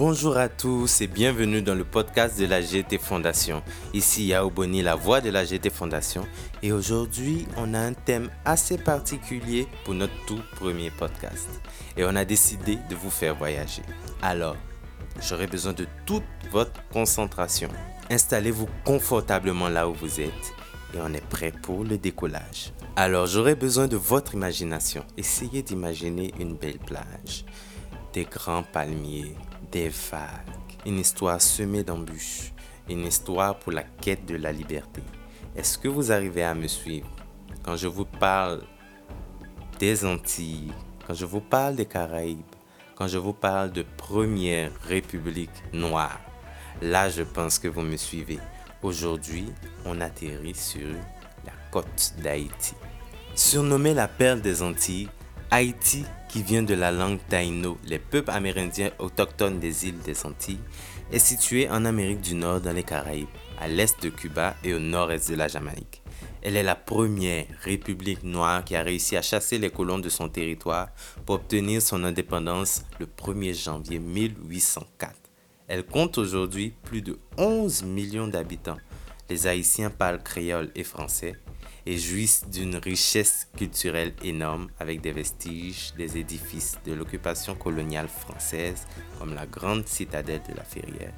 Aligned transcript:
Bonjour 0.00 0.38
à 0.38 0.48
tous 0.48 1.02
et 1.02 1.06
bienvenue 1.06 1.60
dans 1.60 1.74
le 1.74 1.84
podcast 1.84 2.40
de 2.40 2.46
la 2.46 2.62
GT 2.62 2.96
Fondation. 2.96 3.62
Ici 3.92 4.28
Yao 4.28 4.48
Boni, 4.48 4.80
la 4.80 4.94
voix 4.94 5.20
de 5.20 5.28
la 5.28 5.44
GT 5.44 5.68
Fondation. 5.68 6.26
Et 6.62 6.72
aujourd'hui, 6.72 7.46
on 7.58 7.74
a 7.74 7.80
un 7.80 7.92
thème 7.92 8.30
assez 8.46 8.78
particulier 8.78 9.68
pour 9.84 9.92
notre 9.92 10.14
tout 10.24 10.40
premier 10.56 10.90
podcast. 10.90 11.50
Et 11.98 12.04
on 12.06 12.16
a 12.16 12.24
décidé 12.24 12.78
de 12.88 12.94
vous 12.94 13.10
faire 13.10 13.34
voyager. 13.34 13.82
Alors, 14.22 14.56
j'aurai 15.20 15.46
besoin 15.46 15.74
de 15.74 15.86
toute 16.06 16.24
votre 16.50 16.80
concentration. 16.88 17.68
Installez-vous 18.08 18.68
confortablement 18.86 19.68
là 19.68 19.86
où 19.86 19.92
vous 19.92 20.18
êtes 20.18 20.54
et 20.94 20.98
on 21.02 21.12
est 21.12 21.28
prêt 21.28 21.52
pour 21.62 21.84
le 21.84 21.98
décollage. 21.98 22.72
Alors, 22.96 23.26
j'aurai 23.26 23.54
besoin 23.54 23.86
de 23.86 23.96
votre 23.96 24.32
imagination. 24.32 25.04
Essayez 25.18 25.62
d'imaginer 25.62 26.32
une 26.40 26.56
belle 26.56 26.78
plage, 26.78 27.44
des 28.12 28.24
grands 28.24 28.62
palmiers, 28.62 29.34
des 29.70 29.88
vagues, 29.88 30.20
une 30.86 30.98
histoire 30.98 31.40
semée 31.40 31.84
d'embûches, 31.84 32.52
une 32.88 33.06
histoire 33.06 33.58
pour 33.58 33.72
la 33.72 33.82
quête 33.82 34.26
de 34.26 34.36
la 34.36 34.52
liberté. 34.52 35.02
Est-ce 35.56 35.78
que 35.78 35.88
vous 35.88 36.12
arrivez 36.12 36.44
à 36.44 36.54
me 36.54 36.66
suivre? 36.66 37.08
Quand 37.62 37.76
je 37.76 37.88
vous 37.88 38.04
parle 38.04 38.62
des 39.78 40.04
Antilles, 40.04 40.72
quand 41.06 41.14
je 41.14 41.26
vous 41.26 41.40
parle 41.40 41.76
des 41.76 41.86
Caraïbes, 41.86 42.40
quand 42.94 43.08
je 43.08 43.18
vous 43.18 43.32
parle 43.32 43.72
de 43.72 43.84
première 43.96 44.72
république 44.82 45.50
noire 45.72 46.20
Là, 46.82 47.10
je 47.10 47.22
pense 47.22 47.58
que 47.58 47.68
vous 47.68 47.82
me 47.82 47.96
suivez. 47.96 48.38
Aujourd'hui, 48.82 49.44
on 49.84 50.00
atterrit 50.00 50.54
sur 50.54 50.88
la 51.44 51.52
côte 51.70 52.14
d'Haïti. 52.22 52.74
Surnommée 53.34 53.92
la 53.92 54.08
perle 54.08 54.40
des 54.40 54.62
Antilles, 54.62 55.10
Haïti, 55.50 56.06
qui 56.30 56.42
vient 56.44 56.62
de 56.62 56.74
la 56.74 56.92
langue 56.92 57.18
taïno, 57.28 57.76
les 57.84 57.98
peuples 57.98 58.30
amérindiens 58.30 58.92
autochtones 59.00 59.58
des 59.58 59.88
îles 59.88 59.98
des 59.98 60.24
Antilles, 60.24 60.60
est 61.10 61.18
située 61.18 61.68
en 61.68 61.84
Amérique 61.84 62.20
du 62.20 62.36
Nord 62.36 62.60
dans 62.60 62.72
les 62.72 62.84
Caraïbes, 62.84 63.26
à 63.60 63.66
l'est 63.66 64.00
de 64.00 64.10
Cuba 64.10 64.54
et 64.62 64.72
au 64.72 64.78
nord-est 64.78 65.28
de 65.28 65.34
la 65.34 65.48
Jamaïque. 65.48 66.02
Elle 66.42 66.56
est 66.56 66.62
la 66.62 66.76
première 66.76 67.46
république 67.62 68.22
noire 68.22 68.64
qui 68.64 68.76
a 68.76 68.82
réussi 68.82 69.16
à 69.16 69.22
chasser 69.22 69.58
les 69.58 69.70
colons 69.70 69.98
de 69.98 70.08
son 70.08 70.28
territoire 70.28 70.88
pour 71.26 71.34
obtenir 71.34 71.82
son 71.82 72.04
indépendance 72.04 72.84
le 73.00 73.06
1er 73.06 73.64
janvier 73.64 73.98
1804. 73.98 75.12
Elle 75.66 75.84
compte 75.84 76.16
aujourd'hui 76.16 76.74
plus 76.84 77.02
de 77.02 77.18
11 77.38 77.82
millions 77.82 78.28
d'habitants. 78.28 78.78
Les 79.28 79.48
Haïtiens 79.48 79.90
parlent 79.90 80.22
créole 80.22 80.70
et 80.76 80.84
français 80.84 81.34
et 81.86 81.98
jouissent 81.98 82.44
d'une 82.50 82.76
richesse 82.76 83.48
culturelle 83.56 84.14
énorme 84.22 84.68
avec 84.78 85.00
des 85.00 85.12
vestiges 85.12 85.92
des 85.96 86.18
édifices 86.18 86.78
de 86.84 86.92
l'occupation 86.92 87.54
coloniale 87.54 88.08
française 88.08 88.86
comme 89.18 89.34
la 89.34 89.46
grande 89.46 89.86
citadelle 89.86 90.42
de 90.48 90.54
la 90.54 90.64
Ferrière, 90.64 91.12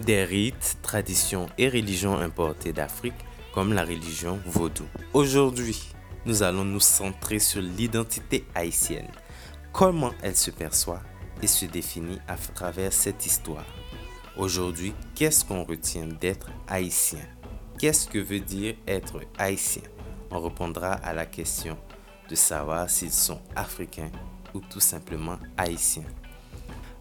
des 0.00 0.24
rites, 0.24 0.78
traditions 0.82 1.46
et 1.58 1.68
religions 1.68 2.18
importées 2.18 2.72
d'Afrique 2.72 3.14
comme 3.52 3.72
la 3.72 3.84
religion 3.84 4.38
vaudou. 4.46 4.84
Aujourd'hui, 5.14 5.80
nous 6.26 6.42
allons 6.42 6.64
nous 6.64 6.80
centrer 6.80 7.38
sur 7.38 7.62
l'identité 7.62 8.44
haïtienne, 8.54 9.10
comment 9.72 10.12
elle 10.22 10.36
se 10.36 10.50
perçoit 10.50 11.02
et 11.42 11.46
se 11.46 11.66
définit 11.66 12.18
à 12.28 12.36
travers 12.36 12.92
cette 12.92 13.24
histoire. 13.24 13.64
Aujourd'hui, 14.36 14.92
qu'est-ce 15.14 15.44
qu'on 15.44 15.64
retient 15.64 16.06
d'être 16.06 16.48
haïtien? 16.68 17.26
Qu'est-ce 17.78 18.06
que 18.06 18.18
veut 18.18 18.40
dire 18.40 18.74
être 18.86 19.20
haïtien? 19.38 19.82
On 20.30 20.40
répondra 20.40 20.92
à 20.92 21.12
la 21.12 21.26
question 21.26 21.76
de 22.28 22.34
savoir 22.34 22.90
s'ils 22.90 23.12
sont 23.12 23.40
africains 23.54 24.10
ou 24.54 24.60
tout 24.60 24.80
simplement 24.80 25.38
haïtiens. 25.56 26.04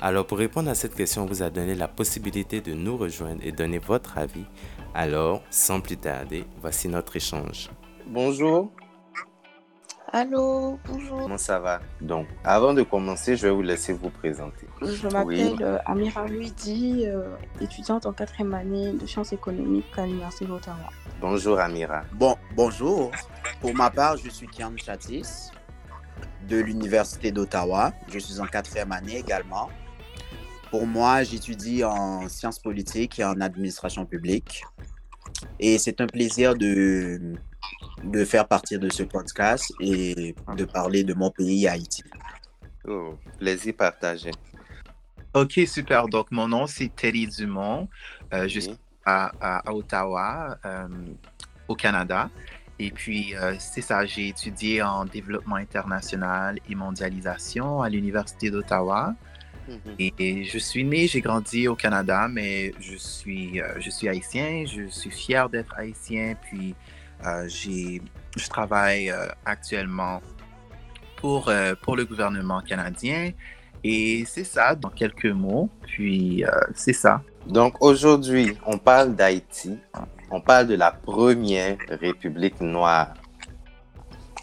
Alors 0.01 0.27
pour 0.27 0.37
répondre 0.37 0.69
à 0.69 0.75
cette 0.75 0.93
question, 0.95 1.23
on 1.23 1.25
vous 1.25 1.41
a 1.41 1.49
donné 1.49 1.73
la 1.73 1.87
possibilité 1.87 2.61
de 2.61 2.73
nous 2.73 2.97
rejoindre 2.97 3.41
et 3.43 3.51
donner 3.51 3.79
votre 3.79 4.17
avis. 4.17 4.45
Alors, 4.93 5.41
sans 5.49 5.81
plus 5.81 5.97
tarder, 5.97 6.45
voici 6.61 6.87
notre 6.87 7.15
échange. 7.15 7.69
Bonjour. 8.07 8.71
Allô, 10.13 10.79
bonjour. 10.85 11.21
Comment 11.21 11.37
ça 11.37 11.59
va? 11.59 11.81
Donc, 11.99 12.27
avant 12.43 12.73
de 12.73 12.83
commencer, 12.83 13.35
je 13.35 13.47
vais 13.47 13.53
vous 13.53 13.63
laisser 13.63 13.91
vous 13.91 14.09
présenter. 14.09 14.67
Je 14.81 15.07
m'appelle 15.07 15.57
euh, 15.61 15.77
Amira 15.85 16.27
Luidi, 16.27 17.05
euh, 17.05 17.35
étudiante 17.59 18.05
en 18.05 18.13
quatrième 18.13 18.53
année 18.53 18.93
de 18.93 19.05
sciences 19.05 19.33
économiques 19.33 19.85
à 19.97 20.05
l'Université 20.05 20.45
d'Ottawa. 20.45 20.89
Bonjour 21.19 21.59
Amira. 21.59 22.03
Bon, 22.13 22.35
bonjour. 22.55 23.11
Pour 23.61 23.73
ma 23.73 23.89
part, 23.89 24.17
je 24.17 24.29
suis 24.29 24.47
Kian 24.47 24.71
Chatis 24.77 25.51
de 26.47 26.57
l'Université 26.57 27.31
d'Ottawa. 27.31 27.91
Je 28.07 28.19
suis 28.19 28.39
en 28.39 28.45
quatrième 28.45 28.91
année 28.91 29.17
également. 29.17 29.69
Pour 30.69 30.85
moi, 30.85 31.23
j'étudie 31.23 31.83
en 31.83 32.29
sciences 32.29 32.59
politiques 32.59 33.19
et 33.19 33.23
en 33.23 33.41
administration 33.41 34.05
publique. 34.05 34.63
Et 35.59 35.77
c'est 35.79 35.99
un 35.99 36.07
plaisir 36.07 36.55
de, 36.55 37.35
de 38.05 38.25
faire 38.25 38.47
partie 38.47 38.77
de 38.77 38.89
ce 38.89 39.03
podcast 39.03 39.73
et 39.79 40.35
de 40.55 40.65
parler 40.65 41.03
de 41.03 41.13
mon 41.13 41.31
pays, 41.31 41.67
Haïti. 41.67 42.03
Oh, 42.87 43.17
plaisir 43.39 43.73
partagé. 43.75 44.31
Ok, 45.33 45.59
super. 45.67 46.07
Donc, 46.07 46.31
mon 46.31 46.47
nom, 46.47 46.67
c'est 46.67 46.95
Terry 46.95 47.27
Dumont. 47.27 47.89
Euh, 48.33 48.47
je 48.47 48.59
suis 48.59 48.77
à, 49.05 49.63
Ottawa, 49.71 50.57
euh, 50.65 50.87
au 51.67 51.75
Canada. 51.75 52.29
Et 52.77 52.91
puis, 52.91 53.35
euh, 53.35 53.55
c'est 53.59 53.81
ça, 53.81 54.05
j'ai 54.05 54.29
étudié 54.29 54.81
en 54.81 55.05
développement 55.05 55.55
international 55.55 56.59
et 56.69 56.75
mondialisation 56.75 57.81
à 57.81 57.89
l'Université 57.89 58.51
d'Ottawa. 58.51 59.13
Mm-hmm. 59.69 60.13
et, 60.19 60.43
je 60.43 60.57
suis 60.59 60.83
né, 60.83 61.07
j'ai 61.07 61.21
grandi 61.21 61.67
au 61.67 61.75
Canada, 61.75 62.27
mais 62.29 62.73
je 62.79 62.95
suis, 62.97 63.59
euh, 63.59 63.79
je 63.79 63.89
suis 63.89 64.07
haïtien, 64.07 64.65
je 64.65 64.87
suis 64.87 65.09
fier 65.09 65.49
d'être 65.49 65.73
haïtien. 65.77 66.35
Puis, 66.41 66.75
j'ai, 67.47 68.01
je 68.35 68.47
travaille 68.47 69.13
actuellement 69.45 70.21
pour, 71.17 71.51
pour 71.81 71.95
le 71.95 72.05
gouvernement 72.05 72.61
canadien. 72.61 73.31
Et 73.83 74.25
c'est 74.25 74.43
ça, 74.43 74.75
dans 74.75 74.89
quelques 74.89 75.25
mots. 75.25 75.69
Puis, 75.85 76.43
c'est 76.73 76.93
ça. 76.93 77.21
Donc 77.47 77.75
aujourd'hui, 77.81 78.57
on 78.65 78.77
parle 78.77 79.15
d'Haïti, 79.15 79.77
on 80.31 80.41
parle 80.41 80.67
de 80.67 80.75
la 80.75 80.91
première 80.91 81.77
République 81.89 82.59
noire. 82.59 83.13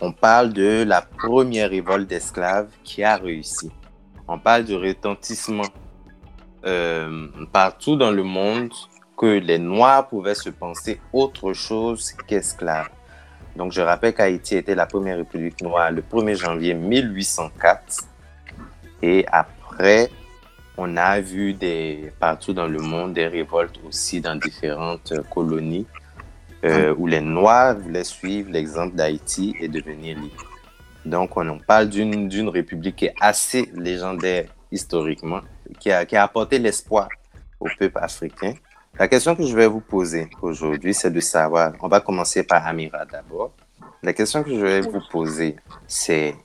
On 0.01 0.13
parle 0.13 0.53
de 0.53 0.85
la 0.85 1.03
première 1.03 1.71
révolte 1.71 2.09
d'esclaves 2.09 2.71
qui 2.85 3.03
a 3.03 3.17
réussi. 3.17 3.71
On 4.29 4.39
parle 4.39 4.65
du 4.65 4.77
retentissement 4.77 5.69
euh, 6.65 7.29
partout 7.53 7.97
dans 7.97 8.13
le 8.13 8.23
monde 8.23 8.73
que 9.23 9.39
les 9.39 9.61
Noirs 9.61 10.09
pouvaient 10.09 10.35
se 10.35 10.51
penser 10.51 11.01
autre 11.13 11.53
chose 11.53 12.13
qu'esclaves. 12.27 12.89
Donc 13.55 13.71
je 13.71 13.81
rappelle 13.81 14.15
qu'Haïti 14.15 14.57
était 14.57 14.75
la 14.75 14.85
première 14.85 15.17
République 15.17 15.63
noire 15.63 15.93
le 15.93 16.03
1er 16.03 16.35
janvier 16.35 16.75
1804. 16.75 18.09
Et 19.01 19.25
après, 19.31 20.11
on 20.77 20.97
a 20.97 21.21
vu 21.21 21.55
des, 21.55 22.13
partout 22.19 22.53
dans 22.53 22.67
le 22.67 22.81
monde 22.81 23.13
des 23.13 23.29
révoltes 23.29 23.79
aussi 23.87 24.21
dans 24.21 24.35
différentes 24.35 25.13
colonies 25.31 25.87
euh, 26.65 26.93
où 26.99 27.07
les 27.07 27.21
Noirs 27.21 27.79
voulaient 27.79 28.03
suivre 28.03 28.51
l'exemple 28.51 28.97
d'Haïti 28.97 29.55
et 29.61 29.69
devenir 29.69 30.19
libres. 30.19 30.51
Donc, 31.05 31.37
on, 31.37 31.61
parle 31.61 31.89
d'une 31.89 32.49
république 32.49 32.97
qui 32.97 33.05
est 33.05 33.15
assez 33.21 33.71
légendaire 33.77 34.47
historiquement, 34.73 35.43
qui 35.79 35.93
a, 35.93 36.05
qui 36.07 36.17
a 36.17 36.25
apporté 36.25 36.59
l'espoir 36.59 37.09
au 37.61 37.69
peuple 37.79 37.99
africain. 38.01 38.55
La 38.99 39.09
question 39.09 39.35
que 39.35 39.45
je 39.47 39.57
vais 39.57 39.67
vous 39.67 39.81
poser 39.81 40.29
aujourd'hui, 40.43 40.93
c'est 40.93 41.11
de 41.11 41.21
savoir, 41.21 41.73
on 41.81 41.89
va 41.89 42.01
commencer 42.01 42.43
par 42.43 42.67
Amira 42.67 43.07
d'abord. 43.07 43.53
La 44.03 44.13
question 44.13 44.43
que 44.43 44.51
je 44.51 44.61
vais 44.61 44.81
vous 44.83 45.01
poser, 45.11 45.57
c'est 45.87 46.37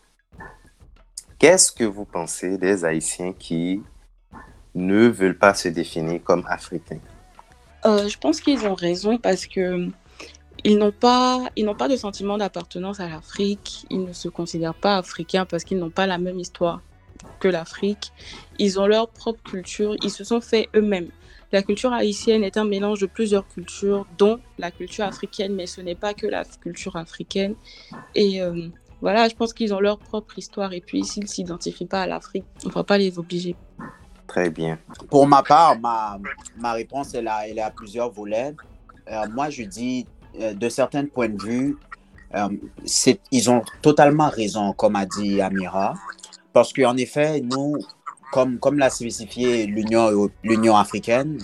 qu'est-ce 1.40 1.72
que 1.72 1.84
vous 1.84 2.06
pensez 2.06 2.58
des 2.58 2.86
Haïtiens 2.86 3.34
qui 3.34 3.82
ne 4.76 5.08
veulent 5.08 5.38
pas 5.38 5.54
se 5.54 5.68
définir 5.68 6.24
comme 6.24 6.46
africains? 6.48 7.00
Euh, 7.86 8.08
Je 8.08 8.18
pense 8.18 8.40
qu'ils 8.40 8.66
ont 8.66 8.76
raison 8.76 9.18
parce 9.18 9.46
que 9.46 9.90
ils 10.64 10.78
n'ont 10.78 10.92
pas, 10.92 11.50
n'ont 11.58 11.76
pas 11.76 11.88
de 11.88 11.96
sentiment 11.96 12.38
d'appartenance 12.38 13.00
à 13.00 13.10
l'Afrique. 13.10 13.86
Ils 13.90 14.04
ne 14.04 14.14
se 14.14 14.30
considèrent 14.30 14.74
pas 14.74 14.98
africains 14.98 15.46
parce 15.46 15.64
qu'ils 15.64 15.78
n'ont 15.80 15.90
pas 15.92 16.08
la 16.08 16.18
même 16.18 16.40
histoire 16.40 16.82
que 17.40 17.48
l'Afrique. 17.48 18.12
Ils 18.58 18.80
ont 18.80 18.88
leur 18.88 19.10
propre 19.10 19.42
culture. 19.44 19.96
Ils 20.02 20.10
se 20.12 20.24
sont 20.24 20.42
fait 20.42 20.70
eux-mêmes. 20.76 21.10
La 21.52 21.62
culture 21.64 21.94
haïtienne 21.94 22.44
est 22.44 22.58
un 22.58 22.66
mélange 22.66 23.00
de 23.00 23.06
plusieurs 23.06 23.48
cultures, 23.48 24.06
dont 24.18 24.40
la 24.58 24.70
culture 24.72 25.06
africaine, 25.06 25.56
mais 25.56 25.66
ce 25.66 25.80
n'est 25.82 25.96
pas 25.96 26.14
que 26.14 26.28
la 26.28 26.44
culture 26.44 26.96
africaine. 26.98 27.56
Et 28.16 28.42
euh, 28.42 28.68
voilà, 29.02 29.30
je 29.30 29.36
pense 29.36 29.54
qu'ils 29.54 29.74
ont 29.74 29.80
leur 29.80 29.98
propre 29.98 30.38
histoire. 30.38 30.74
Et 30.74 30.82
puis, 30.82 31.06
s'ils 31.06 31.24
ne 31.24 31.28
s'identifient 31.28 31.86
pas 31.86 32.02
à 32.02 32.08
l'Afrique, 32.08 32.46
on 32.66 32.68
ne 32.68 32.74
va 32.74 32.84
pas 32.84 32.98
les 32.98 33.18
obliger. 33.18 33.56
Très 34.28 34.50
bien. 34.50 34.78
Pour 35.10 35.26
ma 35.26 35.42
part, 35.42 35.80
ma, 35.80 36.20
ma 36.58 36.74
réponse, 36.74 37.14
elle 37.14 37.30
a, 37.30 37.48
elle 37.48 37.60
a 37.60 37.72
plusieurs 37.72 38.12
volets. 38.12 38.54
Euh, 39.10 39.26
moi, 39.34 39.50
je 39.50 39.64
dis, 39.64 40.06
euh, 40.42 40.54
de 40.54 40.68
certains 40.68 41.06
points 41.06 41.30
de 41.30 41.42
vue, 41.42 41.78
euh, 42.36 42.50
ils 43.32 43.50
ont 43.50 43.64
totalement 43.82 44.30
raison, 44.30 44.74
comme 44.74 44.98
a 44.98 45.06
dit 45.06 45.40
Amira, 45.40 45.94
parce 46.52 46.74
qu'en 46.74 46.98
effet, 46.98 47.40
nous, 47.40 47.78
comme, 48.32 48.60
comme 48.60 48.78
l'a 48.78 48.90
spécifié 48.90 49.66
l'Union, 49.66 50.76
africaine 50.76 51.40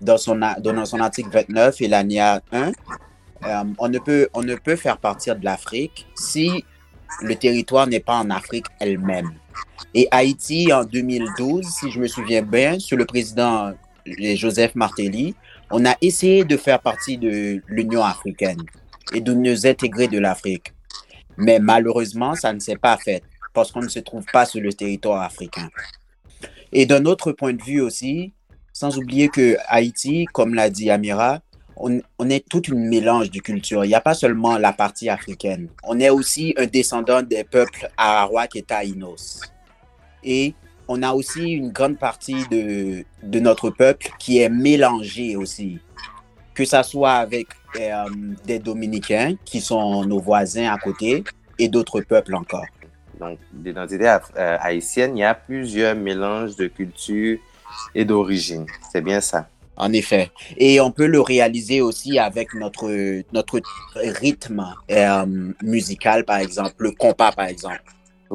dans 0.00 0.18
son, 0.18 0.40
dans 0.58 0.84
son 0.84 1.00
article 1.00 1.30
29 1.30 1.80
et 1.80 1.88
l'ANIA 1.88 2.42
1, 2.52 2.72
euh, 3.44 3.64
on, 3.78 3.88
ne 3.88 3.98
peut, 3.98 4.28
on 4.34 4.42
ne 4.42 4.54
peut 4.54 4.76
faire 4.76 4.98
partir 4.98 5.36
de 5.36 5.44
l'Afrique 5.44 6.06
si 6.14 6.64
le 7.22 7.34
territoire 7.36 7.86
n'est 7.86 8.00
pas 8.00 8.16
en 8.16 8.30
Afrique 8.30 8.66
elle-même. 8.80 9.30
Et 9.94 10.08
Haïti, 10.10 10.72
en 10.72 10.84
2012, 10.84 11.64
si 11.64 11.90
je 11.90 12.00
me 12.00 12.06
souviens 12.06 12.42
bien, 12.42 12.78
sous 12.78 12.96
le 12.96 13.04
président 13.04 13.72
Joseph 14.06 14.74
Martelly, 14.74 15.34
on 15.70 15.84
a 15.84 15.96
essayé 16.00 16.44
de 16.44 16.56
faire 16.56 16.80
partie 16.80 17.18
de 17.18 17.62
l'Union 17.66 18.04
africaine 18.04 18.62
et 19.12 19.20
de 19.20 19.32
nous 19.32 19.66
intégrer 19.66 20.08
de 20.08 20.18
l'Afrique. 20.18 20.72
Mais 21.36 21.58
malheureusement, 21.58 22.34
ça 22.34 22.52
ne 22.52 22.58
s'est 22.58 22.76
pas 22.76 22.96
fait 22.96 23.22
parce 23.52 23.72
qu'on 23.72 23.82
ne 23.82 23.88
se 23.88 24.00
trouve 24.00 24.24
pas 24.32 24.44
sur 24.44 24.60
le 24.60 24.72
territoire 24.72 25.22
africain. 25.22 25.68
Et 26.78 26.84
d'un 26.84 27.06
autre 27.06 27.32
point 27.32 27.54
de 27.54 27.62
vue 27.62 27.80
aussi, 27.80 28.34
sans 28.74 28.98
oublier 28.98 29.30
que 29.30 29.56
Haïti, 29.66 30.26
comme 30.34 30.52
l'a 30.52 30.68
dit 30.68 30.90
Amira, 30.90 31.40
on, 31.78 32.02
est 32.28 32.46
tout 32.46 32.60
une 32.64 32.86
mélange 32.86 33.30
de 33.30 33.40
cultures. 33.40 33.86
Il 33.86 33.88
n'y 33.88 33.94
a 33.94 34.02
pas 34.02 34.12
seulement 34.12 34.58
la 34.58 34.74
partie 34.74 35.08
africaine. 35.08 35.68
On 35.84 35.98
est 35.98 36.10
aussi 36.10 36.52
un 36.58 36.66
descendant 36.66 37.22
des 37.22 37.44
peuples 37.44 37.88
Arawak 37.96 38.56
et 38.56 38.62
Taïnos. 38.62 39.40
Et 40.22 40.52
on 40.86 41.02
a 41.02 41.14
aussi 41.14 41.52
une 41.52 41.70
grande 41.70 41.96
partie 41.96 42.46
de, 42.50 43.06
de 43.22 43.40
notre 43.40 43.70
peuple 43.70 44.10
qui 44.18 44.40
est 44.40 44.50
mélangé 44.50 45.34
aussi. 45.34 45.78
Que 46.52 46.66
ça 46.66 46.82
soit 46.82 47.12
avec 47.14 47.46
euh, 47.80 48.04
des 48.44 48.58
Dominicains 48.58 49.36
qui 49.46 49.62
sont 49.62 50.04
nos 50.04 50.20
voisins 50.20 50.70
à 50.70 50.76
côté 50.76 51.24
et 51.58 51.68
d'autres 51.68 52.02
peuples 52.02 52.34
encore. 52.34 52.66
Donc, 53.20 53.38
l'identité 53.64 54.16
euh, 54.36 54.56
haïtienne, 54.60 55.16
il 55.16 55.20
y 55.20 55.24
a 55.24 55.34
plusieurs 55.34 55.96
mélanges 55.96 56.56
de 56.56 56.66
cultures 56.66 57.38
et 57.94 58.04
d'origines. 58.04 58.66
C'est 58.92 59.00
bien 59.00 59.20
ça. 59.20 59.48
En 59.76 59.92
effet. 59.92 60.30
Et 60.56 60.80
on 60.80 60.90
peut 60.90 61.06
le 61.06 61.20
réaliser 61.20 61.80
aussi 61.80 62.18
avec 62.18 62.54
notre, 62.54 62.88
notre 63.32 63.60
rythme 63.94 64.64
euh, 64.90 65.52
musical, 65.62 66.24
par 66.24 66.38
exemple, 66.38 66.74
le 66.78 66.92
compas, 66.92 67.32
par 67.32 67.46
exemple. 67.46 67.82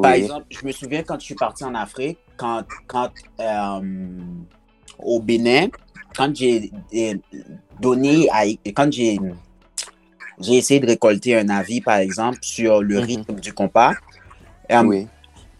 Par 0.01 0.13
exemple, 0.13 0.45
je 0.49 0.65
me 0.65 0.71
souviens 0.71 1.03
quand 1.03 1.19
je 1.19 1.25
suis 1.25 1.35
parti 1.35 1.63
en 1.63 1.75
Afrique, 1.75 2.19
quand, 2.37 2.63
quand 2.87 3.09
au 4.99 5.19
Bénin, 5.19 5.67
quand 6.15 6.33
j'ai 6.33 6.71
donné, 7.79 8.29
à, 8.31 8.45
quand 8.73 8.91
j'ai 8.91 9.19
j'ai 10.41 10.55
essayé 10.55 10.79
de 10.79 10.87
récolter 10.87 11.37
un 11.37 11.49
avis, 11.49 11.81
par 11.81 11.97
exemple, 11.97 12.39
sur 12.41 12.81
le 12.81 12.95
mhm. 12.95 13.03
rythme 13.03 13.35
du 13.35 13.53
compas. 13.53 13.93
Euh, 14.71 14.83
oui. 14.83 15.07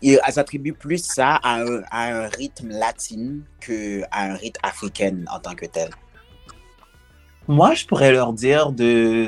Ils 0.04 0.20
attribuent 0.36 0.74
plus 0.74 1.04
ça 1.04 1.40
à 1.44 1.62
un, 1.92 2.28
rythme 2.28 2.70
latin 2.70 3.40
qu'à 3.60 4.08
un 4.12 4.34
rythme 4.34 4.60
africain 4.64 5.18
en 5.32 5.40
tant 5.40 5.54
que 5.54 5.68
tel. 5.68 5.90
Moi, 7.48 7.76
je 7.76 7.86
pourrais 7.86 8.12
leur 8.12 8.34
dire 8.34 8.72
de, 8.72 9.28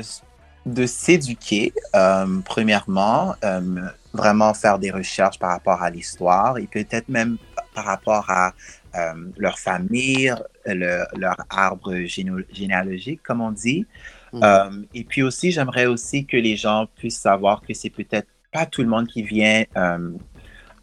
de 0.66 0.86
s'éduquer, 0.86 1.72
euh, 1.94 2.40
premièrement, 2.44 3.34
euh, 3.44 3.82
vraiment 4.12 4.52
faire 4.52 4.80
des 4.80 4.90
recherches 4.90 5.38
par 5.38 5.50
rapport 5.50 5.80
à 5.80 5.90
l'histoire 5.90 6.58
et 6.58 6.66
peut-être 6.66 7.08
même 7.08 7.38
par 7.74 7.84
rapport 7.84 8.28
à 8.30 8.52
leur 9.36 9.58
famille, 9.58 10.32
leur 10.66 11.36
arbre 11.50 11.94
généalogique, 12.52 13.20
comme 13.24 13.40
on 13.40 13.50
dit. 13.50 13.86
Mhm. 14.34 14.40
Euh, 14.42 14.82
et 14.92 15.04
puis 15.04 15.22
aussi, 15.22 15.52
j'aimerais 15.52 15.86
aussi 15.86 16.26
que 16.26 16.36
les 16.36 16.56
gens 16.56 16.86
puissent 16.96 17.20
savoir 17.20 17.62
que 17.62 17.72
c'est 17.72 17.90
peut-être 17.90 18.28
pas 18.54 18.66
tout 18.66 18.82
le 18.82 18.88
monde 18.88 19.08
qui 19.08 19.22
vient 19.24 19.64
euh, 19.76 20.10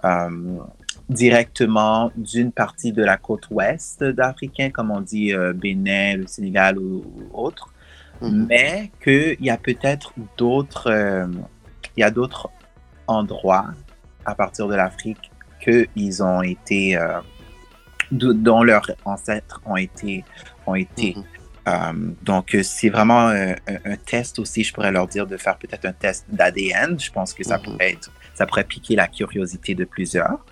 euh, 0.04 0.60
directement 1.08 2.12
d'une 2.18 2.52
partie 2.52 2.92
de 2.92 3.02
la 3.02 3.16
côte 3.16 3.48
ouest 3.50 4.04
d'Africain, 4.04 4.70
comme 4.70 4.92
on 4.92 5.00
dit 5.00 5.34
Bénin, 5.56 6.18
le 6.18 6.28
Sénégal 6.28 6.78
ou, 6.78 7.04
autre, 7.34 7.74
mhm. 8.22 8.46
mais 8.50 8.92
qu'il 9.02 9.38
y 9.40 9.50
a 9.50 9.58
peut-être 9.58 10.14
d'autres, 10.38 10.92
il 11.96 12.02
y 12.02 12.04
a 12.04 12.12
d'autres 12.12 12.50
endroits 13.08 13.68
à 14.26 14.36
partir 14.36 14.68
de 14.68 14.76
l'Afrique 14.76 15.32
qu'ils 15.62 16.22
ont 16.22 16.42
été, 16.42 17.00
dont 18.12 18.64
leurs 18.64 18.92
ancêtres 19.06 19.62
ont 19.66 19.78
été, 19.78 20.26
ont 20.68 20.76
été. 20.76 21.16
Mhm. 21.16 21.41
Euh, 21.68 21.94
donc, 22.24 22.58
c'est 22.64 22.90
vraiment 22.90 23.28
un, 23.28 23.96
test 24.06 24.40
aussi, 24.40 24.64
je 24.64 24.74
pourrais 24.74 24.92
leur 24.92 25.08
dire 25.08 25.28
de 25.28 25.38
faire 25.38 25.58
peut-être 25.58 25.86
un 25.86 25.94
test 25.94 26.26
d'ADN. 26.30 27.00
Je 27.00 27.12
pense 27.12 27.34
que 27.34 27.44
ça, 27.44 27.58
mhm. 27.58 27.64
pourrait 27.64 27.92
être, 27.92 28.12
ça 28.34 28.46
pourrait 28.46 28.64
piquer 28.64 28.96
la 28.96 29.08
curiosité 29.08 29.76
de 29.76 29.86
plusieurs. 29.86 30.46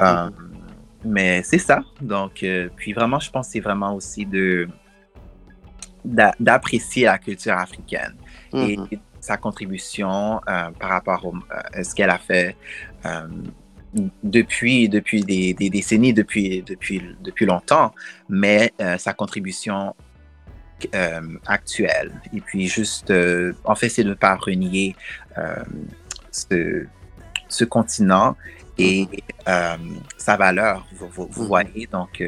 Euh, 0.00 0.26
mhm. 0.26 0.32
Mais 1.04 1.42
c'est 1.42 1.58
ça. 1.58 1.82
Donc, 2.00 2.42
euh, 2.42 2.68
puis 2.76 2.92
vraiment, 2.92 3.18
je 3.18 3.30
pense 3.30 3.48
que 3.48 3.52
c'est 3.54 3.60
vraiment 3.60 3.94
aussi 3.94 4.26
de 4.26 4.68
d'apprécier 6.04 7.06
la 7.06 7.16
culture 7.16 7.54
africaine 7.54 8.14
et 8.52 8.76
mhm. 8.76 8.88
sa 9.20 9.38
contribution 9.38 10.38
par 10.44 10.90
rapport 10.90 11.32
à 11.72 11.82
ce 11.82 11.94
qu'elle 11.94 12.10
a 12.10 12.18
fait 12.18 12.58
depuis, 14.22 14.90
depuis 14.90 15.22
des, 15.22 15.54
décennies, 15.54 16.12
depuis, 16.12 16.60
depuis, 16.60 17.02
depuis 17.22 17.46
longtemps, 17.46 17.94
mais 18.28 18.74
sa 18.98 19.14
contribution 19.14 19.94
euh, 20.94 21.20
actuelle. 21.46 22.12
Et 22.32 22.40
puis 22.40 22.68
juste, 22.68 23.10
euh, 23.10 23.52
en 23.64 23.74
fait, 23.74 23.88
c'est 23.88 24.04
de 24.04 24.10
ne 24.10 24.14
pas 24.14 24.36
renier 24.36 24.96
euh, 25.38 25.56
ce, 26.30 26.86
ce, 27.48 27.64
continent 27.64 28.36
et 28.78 29.06
mm-hmm. 29.46 29.78
sa 30.16 30.36
valeur, 30.36 30.86
vous, 30.96 31.08
vous, 31.08 31.26
mm-hmm. 31.26 31.46
voyez? 31.46 31.88
Donc, 31.90 32.22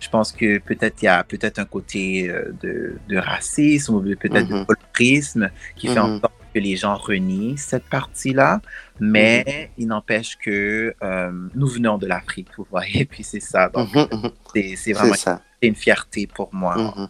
je 0.00 0.08
pense 0.08 0.32
que 0.32 0.58
peut-être 0.58 1.02
il 1.02 1.06
y 1.06 1.08
a 1.08 1.24
peut-être 1.24 1.58
un 1.58 1.64
côté 1.64 2.30
de, 2.62 2.96
de, 3.08 3.16
racisme 3.16 3.94
ou 3.94 4.00
peut-être 4.02 4.48
de 4.48 4.64
colorisme 4.64 5.44
mm-hmm. 5.44 5.74
qui 5.76 5.88
fait 5.88 5.98
en 5.98 6.20
sorte 6.20 6.34
que 6.54 6.60
les 6.60 6.76
gens 6.76 6.96
renient 6.96 7.56
cette 7.56 7.84
partie-là, 7.84 8.60
mais 9.00 9.70
il 9.76 9.88
n'empêche 9.88 10.36
que 10.36 10.94
nous 11.54 11.66
venons 11.66 11.98
de 11.98 12.06
l'Afrique, 12.06 12.48
vous 12.56 12.66
voyez, 12.70 13.04
puis 13.10 13.24
c'est 13.24 13.40
ça. 13.40 13.68
Donc, 13.68 13.88
c'est 14.54 14.92
vraiment 14.92 15.14
une 15.62 15.74
fierté 15.74 16.26
pour 16.26 16.54
moi 16.54 17.08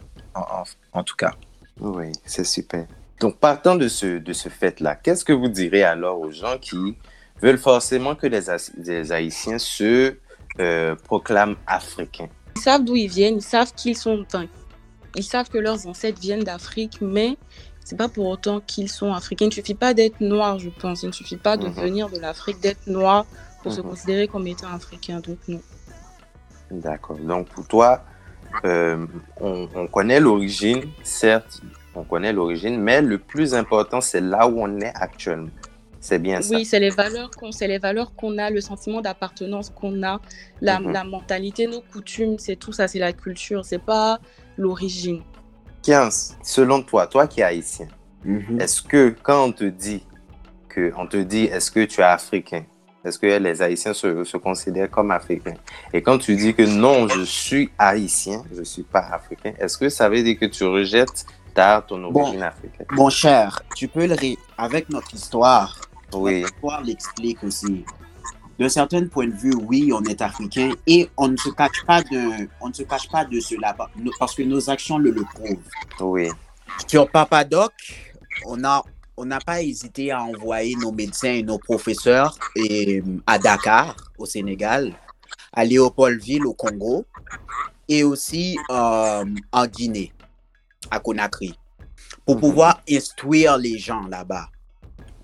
en, 0.93 1.03
tout 1.03 1.15
cas. 1.15 1.31
Oui, 1.79 2.11
c'est 2.25 2.43
super. 2.43 2.85
Donc, 3.19 3.37
partant 3.37 3.75
de 3.75 3.87
ce, 3.87 4.17
de 4.19 4.33
ce 4.33 4.49
fait-là, 4.49 4.95
qu'est-ce 4.95 5.23
que 5.23 5.33
vous 5.33 5.47
direz 5.47 5.83
alors 5.83 6.19
aux 6.19 6.31
gens 6.31 6.57
qui 6.59 6.97
veulent 7.41 7.57
forcément 7.57 8.15
que 8.15 8.27
les, 8.27 9.11
Haïtiens 9.11 9.57
se 9.57 10.15
euh, 10.59 10.95
proclament 10.95 11.55
africains? 11.65 12.29
Ils 12.55 12.61
savent 12.61 12.83
d'où 12.83 12.95
ils 12.95 13.09
viennent, 13.09 13.37
ils 13.37 13.41
savent 13.41 13.73
qu'ils 13.73 13.97
sont. 13.97 14.25
ils 15.15 15.23
savent 15.23 15.49
que 15.49 15.57
leurs 15.57 15.87
ancêtres 15.87 16.19
viennent 16.19 16.43
d'Afrique, 16.43 16.99
mais 17.01 17.37
c'est 17.85 17.97
pas 17.97 18.09
pour 18.09 18.25
autant 18.27 18.61
qu'ils 18.61 18.89
sont 18.89 19.13
africains. 19.13 19.45
Il 19.45 19.49
ne 19.49 19.53
suffit 19.53 19.75
pas 19.75 19.93
d'être 19.93 20.19
noir, 20.19 20.57
je 20.59 20.69
pense. 20.69 21.03
Il 21.03 21.07
ne 21.07 21.11
suffit 21.11 21.37
pas 21.37 21.55
de 21.55 21.67
mhm. 21.67 21.73
venir 21.73 22.09
de 22.09 22.19
l'Afrique, 22.19 22.59
d'être 22.59 22.87
noir 22.87 23.25
pour 23.61 23.71
se 23.71 23.81
mhm. 23.81 23.89
considérer 23.89 24.27
comme 24.27 24.47
étant 24.47 24.69
africain. 24.69 25.19
Donc, 25.19 25.37
non. 25.47 25.61
D'accord. 26.71 27.17
Donc, 27.17 27.47
pour 27.49 27.67
toi, 27.67 28.03
euh, 28.63 29.05
on, 29.39 29.87
connaît 29.87 30.19
l'origine, 30.19 30.81
certes, 31.03 31.61
on 31.95 32.03
connaît 32.03 32.33
l'origine, 32.33 32.79
mais 32.79 33.01
le 33.01 33.17
plus 33.17 33.53
important, 33.53 34.01
c'est 34.01 34.21
là 34.21 34.47
où 34.47 34.61
on 34.61 34.79
est 34.79 34.93
actuellement. 34.95 35.49
C'est 35.99 36.19
bien 36.19 36.39
ça. 36.41 36.55
Oui, 36.55 36.65
c'est 36.65 36.79
les 36.79 36.91
valeurs 36.91 37.31
qu'on, 37.31 37.51
c'est 37.51 37.67
les 37.67 37.79
valeurs 37.79 38.13
qu'on 38.15 38.37
a, 38.37 38.51
le 38.51 38.61
sentiment 38.61 39.01
d'appartenance 39.01 39.71
qu'on 39.71 40.03
a, 40.03 40.21
la, 40.61 40.79
mhm. 40.79 40.91
la 40.91 41.03
mentalité, 41.03 41.65
nos 41.65 41.81
coutumes, 41.81 42.37
c'est 42.37 42.55
tout 42.55 42.71
ça, 42.71 42.87
c'est 42.87 42.99
la 42.99 43.11
culture, 43.11 43.65
c'est 43.65 43.83
pas 43.83 44.19
l'origine. 44.57 45.23
15. 45.81 46.37
Selon 46.43 46.83
toi, 46.83 47.07
toi 47.07 47.27
qui 47.27 47.39
es 47.39 47.43
haïtien, 47.43 47.87
mhm. 48.23 48.61
est-ce 48.61 48.83
que 48.83 49.15
quand 49.23 49.45
on 49.45 49.51
te 49.51 49.63
dit 49.63 50.03
que 50.69 50.91
on 50.95 51.07
te 51.07 51.17
dit 51.17 51.45
est-ce 51.45 51.71
que 51.71 51.83
tu 51.85 52.01
es 52.01 52.03
africain, 52.03 52.65
est-ce 53.05 53.19
que 53.19 53.27
les 53.27 53.61
Haïtiens 53.61 53.93
se, 53.93 54.37
considèrent 54.37 54.89
comme 54.89 55.11
africains? 55.11 55.53
Et 55.93 56.01
quand 56.01 56.17
tu 56.17 56.35
dis 56.35 56.55
que 56.55 56.63
non, 56.63 57.07
je 57.07 57.21
suis 57.21 57.69
haïtien, 57.77 58.43
je 58.51 58.59
ne 58.59 58.65
suis 58.65 58.83
pas 58.83 59.07
africain, 59.11 59.53
est-ce 59.59 59.77
que 59.77 59.89
ça 59.89 60.09
veut 60.09 60.23
dire 60.23 60.39
que 60.39 60.45
tu 60.45 60.63
rejettes 60.63 61.25
ta, 61.53 61.83
ton 61.87 62.03
origine 62.03 62.41
africaine? 62.41 62.87
Mon 62.91 63.09
cher, 63.09 63.61
tu 63.75 63.87
peux 63.87 64.07
le 64.07 64.15
ré... 64.15 64.37
avec 64.57 64.89
notre 64.89 65.13
histoire. 65.13 65.79
Oui. 66.13 66.41
Notre 66.41 66.53
histoire 66.55 66.81
l'explique 66.81 67.43
aussi. 67.43 67.85
D'un 68.57 68.69
certain 68.69 69.05
point 69.05 69.27
de 69.27 69.35
vue, 69.35 69.53
oui, 69.53 69.91
on 69.93 70.01
est 70.05 70.21
africain 70.21 70.71
et 70.87 71.09
on 71.17 71.27
ne 71.27 71.37
se 71.37 71.49
cache 71.49 71.85
pas 71.85 72.01
de, 72.01 72.47
on 72.59 72.69
ne 72.69 72.73
se 72.73 72.83
cache 72.83 73.07
pas 73.09 73.23
de 73.23 73.39
cela 73.39 73.75
parce 74.17 74.33
que 74.33 74.43
nos 74.43 74.67
actions 74.69 74.97
le, 74.97 75.11
le 75.11 75.23
prouvent. 75.23 75.59
Oui. 75.99 76.29
Sur 76.87 77.09
Papadoc, 77.11 77.73
on 78.45 78.63
a 78.63 78.83
on 79.17 79.25
n'a 79.25 79.39
pas 79.39 79.61
hésité 79.61 80.11
à 80.11 80.21
envoyer 80.23 80.75
nos 80.75 80.91
médecins 80.91 81.31
et 81.33 81.43
nos 81.43 81.57
professeurs 81.57 82.37
et, 82.55 83.01
à 83.25 83.39
Dakar, 83.39 83.95
au 84.17 84.25
Sénégal, 84.25 84.93
à 85.53 85.63
Léopoldville, 85.63 86.45
au 86.45 86.53
Congo, 86.53 87.05
et 87.87 88.03
aussi 88.03 88.57
euh, 88.69 89.25
en 89.51 89.67
Guinée, 89.67 90.11
à 90.91 90.99
Conakry, 90.99 91.57
pour 92.25 92.35
mhm. 92.35 92.41
pouvoir 92.41 92.81
instruire 92.89 93.57
les 93.57 93.77
gens 93.77 94.07
là-bas. 94.07 94.49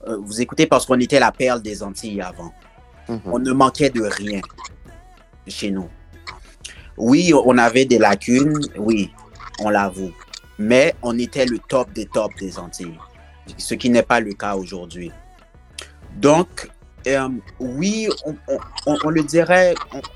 Euh, 0.07 0.17
vous 0.21 0.41
écoutez 0.41 0.67
parce 0.67 0.86
qu'on 0.86 1.00
était 1.00 1.19
la 1.19 1.31
perle 1.31 1.62
des 1.62 1.83
Antilles 1.83 2.21
avant. 2.21 2.53
Mhm. 3.10 3.21
On 3.25 3.39
ne 3.39 3.51
manquait 3.51 3.89
de 3.89 4.01
rien. 4.03 4.41
chez 5.48 5.71
nous. 5.71 5.89
Oui, 6.98 7.33
on 7.33 7.57
avait 7.57 7.86
des 7.86 7.98
lacunes, 7.98 8.60
oui, 8.77 9.12
on 9.60 9.69
l'avoue. 9.69 10.12
Mais 10.60 10.93
on 11.01 11.17
était 11.17 11.45
le 11.45 11.57
top 11.57 11.91
des 11.93 12.05
tops 12.05 12.36
des 12.36 12.60
Antilles, 12.60 12.98
ce 13.58 13.74
qui 13.74 13.89
n'est 13.89 14.03
pas 14.03 14.20
le 14.20 14.34
cas 14.34 14.55
aujourd'hui. 14.55 15.12
Donc, 16.17 16.70
euh, 17.08 17.29
oui, 17.60 18.08
on, 18.86 19.10
le 19.10 19.24
dirait, 19.24 19.74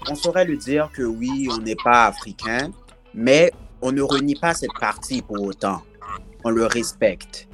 on, 0.10 0.16
saurait 0.16 0.46
le 0.46 0.58
dire 0.58 0.90
que 0.94 1.02
oui, 1.02 1.48
on 1.52 1.58
n'est 1.58 1.76
pas 1.76 2.06
africain, 2.06 2.72
mais 3.14 3.52
on 3.82 3.92
ne 3.92 4.02
renie 4.02 4.36
pas 4.36 4.54
cette 4.54 4.74
partie 4.80 5.22
pour 5.22 5.42
autant. 5.42 5.82
On 6.44 6.50
le 6.52 6.66
respecte. 6.66 7.48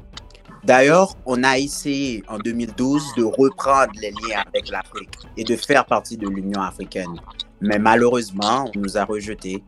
D'ailleurs, 0.63 1.15
on 1.25 1.43
a 1.43 1.57
essayé 1.57 2.23
en 2.27 2.38
2012 2.38 3.15
de 3.17 3.23
reprendre 3.23 3.91
les 4.00 4.11
liens 4.11 4.43
avec 4.45 4.69
l'Afrique 4.69 5.17
et 5.38 5.43
de 5.43 5.55
faire 5.55 5.85
partie 5.85 6.17
de 6.17 6.27
l'Union 6.27 6.61
africaine. 6.61 7.19
Mais 7.61 7.79
malheureusement, 7.79 8.69
on 8.75 8.79
nous 8.79 8.97
a 8.97 9.05
rejetés. 9.05 9.63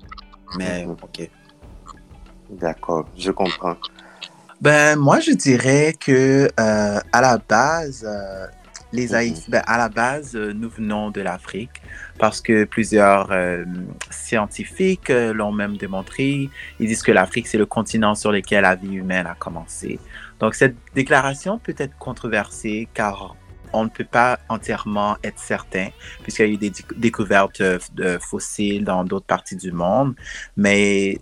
Mais. 0.57 0.85
OK. 0.85 1.29
D'accord, 2.49 3.05
je 3.17 3.31
comprends. 3.31 3.75
Ben, 4.63 4.97
moi, 4.97 5.19
je 5.19 5.31
dirais 5.31 5.93
que 5.99 6.47
euh, 6.57 6.99
à 7.11 7.21
la 7.21 7.37
base, 7.37 8.05
euh, 8.07 8.47
les 8.93 9.07
mhm. 9.09 9.15
Haïtiens, 9.15 9.45
ben, 9.49 9.63
à 9.67 9.77
la 9.77 9.89
base, 9.89 10.37
euh, 10.37 10.53
nous 10.53 10.69
venons 10.69 11.11
de 11.11 11.19
l'Afrique 11.19 11.81
parce 12.17 12.39
que 12.39 12.63
plusieurs 12.63 13.29
scientifiques 14.09 15.09
l'ont 15.09 15.51
même 15.51 15.75
démontré. 15.75 16.49
Ils 16.79 16.87
disent 16.87 17.03
que 17.03 17.11
l'Afrique, 17.11 17.47
c'est 17.47 17.57
le 17.57 17.65
continent 17.65 18.15
sur 18.15 18.31
lequel 18.31 18.61
la 18.61 18.75
vie 18.75 18.93
humaine 18.93 19.27
a 19.27 19.35
commencé. 19.35 19.99
Donc, 20.39 20.55
cette 20.55 20.77
déclaration 20.95 21.59
peut 21.59 21.75
être 21.77 21.97
controversée 21.97 22.87
car 22.93 23.35
on 23.73 23.83
ne 23.83 23.89
peut 23.89 24.05
pas 24.05 24.39
entièrement 24.47 25.17
être 25.25 25.39
certain, 25.39 25.89
puisqu'il 26.21 26.45
y 26.45 26.49
a 26.49 26.53
eu 26.53 26.57
des 26.57 26.71
découvertes 26.95 27.61
de 27.61 28.17
fossiles 28.17 28.85
dans 28.85 29.03
d'autres 29.03 29.25
parties 29.25 29.57
du 29.57 29.73
monde. 29.73 30.15
Mais 30.55 31.19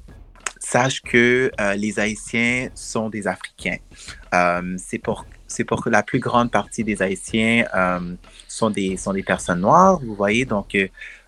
sache 0.62 1.01
que 1.01 1.51
euh, 1.60 1.74
les 1.74 2.00
Haïtiens 2.00 2.70
sont 2.75 3.10
des 3.10 3.27
Africains. 3.27 3.77
Euh, 4.34 4.75
c'est 4.77 5.00
pour 5.00 5.25
c'est 5.48 5.65
pour 5.65 5.84
que 5.84 5.89
la 5.89 6.03
plus 6.03 6.20
grande 6.20 6.50
partie 6.50 6.84
des 6.84 7.01
Haïtiens 7.01 7.65
euh, 7.75 8.15
sont 8.48 8.70
des 8.70 8.96
sont 8.96 9.12
des 9.12 9.24
personnes 9.24 9.62
noires. 9.62 10.00
Vous 10.00 10.15
voyez 10.15 10.46
donc 10.46 10.77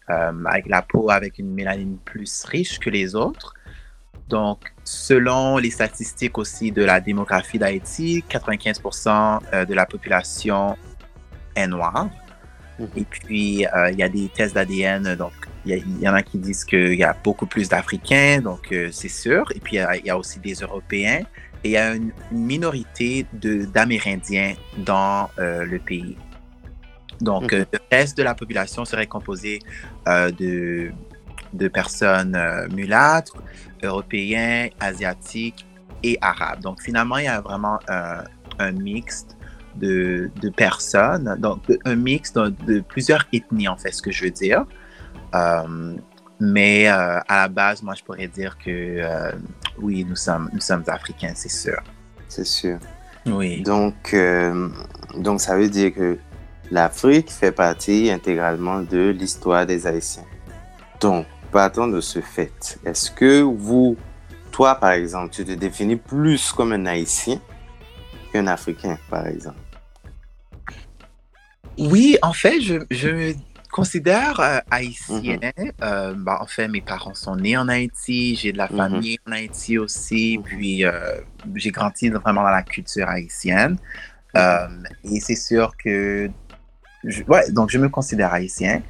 avec 0.07 0.67
la 0.67 0.81
peau 0.81 1.09
avec 1.09 1.39
une 1.39 1.53
mélanine 1.53 1.97
plus 2.05 2.45
riche 2.45 2.79
que 2.79 2.89
les 2.89 3.15
autres. 3.15 3.53
Donc, 4.29 4.73
selon 4.83 5.57
les 5.57 5.69
statistiques 5.69 6.37
aussi 6.37 6.71
de 6.71 6.83
la 6.83 7.01
démographie 7.01 7.59
d'Haïti, 7.59 8.23
95% 8.29 9.65
de 9.65 9.73
la 9.73 9.85
population 9.85 10.77
est 11.55 11.67
noire. 11.67 12.09
Mhm. 12.79 12.87
Et 12.95 13.03
puis, 13.03 13.65
il 13.91 13.95
y 13.97 14.03
a 14.03 14.09
des 14.09 14.29
tests 14.29 14.55
d'ADN, 14.55 15.15
donc 15.15 15.33
il 15.65 16.01
y, 16.01 16.07
en 16.07 16.13
a 16.13 16.21
qui 16.23 16.37
disent 16.37 16.65
qu'il 16.65 16.95
y 16.95 17.03
a 17.03 17.15
beaucoup 17.23 17.45
plus 17.45 17.69
d'Africains, 17.69 18.41
donc 18.41 18.71
euh, 18.71 18.89
c'est 18.91 19.09
sûr. 19.09 19.45
Et 19.55 19.59
puis 19.59 19.77
il 19.77 20.05
y, 20.05 20.09
a 20.09 20.17
aussi 20.17 20.39
des 20.39 20.55
Européens. 20.55 21.21
Et 21.63 21.69
il 21.69 21.71
y 21.71 21.77
a 21.77 21.95
une, 21.95 22.11
minorité 22.31 23.25
d'Amérindiens 23.33 24.55
dans 24.77 25.29
euh, 25.39 25.65
le 25.65 25.79
pays. 25.79 26.17
Donc 27.21 27.53
euh, 27.53 27.63
le 27.71 27.79
reste 27.91 28.17
de 28.17 28.23
la 28.23 28.35
population 28.35 28.83
serait 28.83 29.07
composé 29.07 29.59
de, 30.05 30.91
de 31.53 31.67
personnes 31.69 32.37
mulâtres, 32.73 33.37
européens, 33.81 34.67
asiatiques 34.81 35.65
et 36.03 36.17
arabes. 36.19 36.61
Donc 36.61 36.81
finalement, 36.81 37.17
il 37.17 37.25
y 37.25 37.27
a 37.27 37.39
vraiment 37.39 37.79
un 37.87 38.71
mix 38.73 39.25
de, 39.75 40.29
de, 40.41 40.49
personnes, 40.49 41.37
donc 41.39 41.61
un 41.85 41.95
mix 41.95 42.33
de, 42.33 42.53
de, 42.67 42.81
plusieurs 42.81 43.25
ethnies 43.31 43.67
en 43.67 43.77
fait, 43.77 43.91
ce 43.91 44.01
que 44.01 44.11
je 44.11 44.25
veux 44.25 44.31
dire. 44.31 44.65
Euh, 45.33 45.95
mais 46.39 46.87
euh, 46.87 47.19
à 47.27 47.43
la 47.43 47.47
base, 47.47 47.81
moi, 47.81 47.95
je 47.95 48.03
pourrais 48.03 48.27
dire 48.27 48.57
que 48.57 48.69
euh, 48.69 49.31
oui, 49.79 50.05
nous 50.07 50.15
sommes, 50.15 50.49
nous 50.53 50.59
sommes 50.59 50.83
africains, 50.87 51.33
c'est 51.35 51.49
sûr. 51.49 51.81
C'est 52.27 52.45
sûr. 52.45 52.79
Oui. 53.25 53.61
Donc, 53.61 54.15
donc, 55.15 55.39
ça 55.39 55.55
veut 55.55 55.69
dire 55.69 55.93
que 55.93 56.17
l'Afrique 56.71 57.31
fait 57.31 57.51
partie 57.51 58.11
intégralement 58.11 58.81
de 58.81 59.09
l'histoire 59.09 59.65
des 59.65 59.87
Haïtiens. 59.87 60.25
Donc, 60.99 61.25
partons 61.51 61.87
de 61.87 62.01
ce 62.01 62.19
fait. 62.19 62.79
Est-ce 62.83 63.11
que 63.11 63.41
vous, 63.41 63.95
toi, 64.51 64.75
par 64.75 64.91
exemple, 64.91 65.29
tu 65.31 65.45
te 65.45 65.51
définis 65.51 65.95
plus 65.95 66.51
comme 66.51 66.73
un 66.73 66.85
Haïtien 66.85 67.39
qu'un 68.33 68.47
Africain, 68.47 68.97
par 69.09 69.27
exemple? 69.27 69.57
Oui, 71.77 72.17
en 72.21 72.33
fait, 72.33 72.59
je, 72.59 72.75
je 72.91 73.33
considère 73.73 74.39
euh, 74.39 74.59
haïtien. 74.71 75.37
Mm-hmm. 75.37 75.71
Euh, 75.81 76.13
bah, 76.15 76.37
en 76.39 76.45
fait, 76.45 76.67
mes 76.69 76.79
parents 76.79 77.15
sont 77.15 77.35
nés 77.35 77.57
en 77.57 77.67
Haïti. 77.67 78.35
J'ai 78.35 78.53
de 78.53 78.57
la 78.57 78.67
mm-hmm. 78.67 78.77
famille 78.77 79.19
en 79.27 79.31
Haïti 79.33 79.77
aussi. 79.77 80.37
Mm-hmm. 80.37 80.43
Puis, 80.43 80.85
euh, 80.85 81.15
j'ai 81.55 81.71
grandi 81.71 82.09
vraiment 82.09 82.43
dans 82.43 82.49
la 82.49 82.63
culture 82.63 83.09
haïtienne. 83.09 83.77
et 84.35 85.19
c'est 85.19 85.35
sûr 85.35 85.75
que. 85.75 86.29
ouais, 87.27 87.51
donc, 87.51 87.71
je 87.71 87.79
me 87.79 87.89
considère 87.89 88.31
haïtien. 88.33 88.81